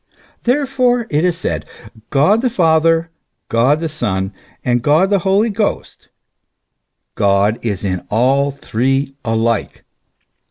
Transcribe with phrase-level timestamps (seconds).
[0.45, 1.63] Therefore it is said:
[2.09, 3.11] God the Father,
[3.49, 4.33] God the Son,
[4.65, 6.09] and God the Holy Ghost:
[7.13, 9.83] God is in all three alike.